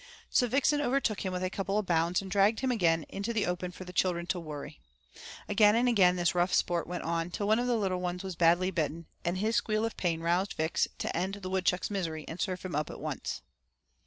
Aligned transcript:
So 0.31 0.47
Vixen 0.47 0.81
overtook 0.81 1.23
him 1.23 1.31
with 1.31 1.43
a 1.43 1.51
couple 1.51 1.77
of 1.77 1.85
bounds 1.85 2.23
and 2.23 2.31
dragged 2.31 2.61
him 2.61 2.71
again 2.71 3.05
into 3.07 3.33
the 3.33 3.45
open 3.45 3.69
for 3.69 3.83
the 3.85 3.93
children 3.93 4.25
to 4.33 4.39
worry. 4.39 4.79
Again 5.47 5.75
and 5.75 5.87
again 5.87 6.15
this 6.15 6.33
rough 6.33 6.51
sport 6.51 6.87
went 6.87 7.03
on 7.03 7.29
till 7.29 7.45
one 7.47 7.59
of 7.59 7.67
the 7.67 7.77
little 7.77 8.01
ones 8.01 8.23
was 8.23 8.35
badly 8.35 8.71
bitten, 8.71 9.05
and 9.23 9.37
his 9.37 9.55
squeal 9.57 9.85
of 9.85 9.97
pain 9.97 10.21
roused 10.21 10.53
Vix 10.53 10.87
to 10.97 11.15
end 11.15 11.35
the 11.35 11.51
woodchuck's 11.51 11.91
misery 11.91 12.25
and 12.27 12.41
serve 12.41 12.63
him 12.63 12.73
up 12.73 12.89
at 12.89 12.99
once. 12.99 13.43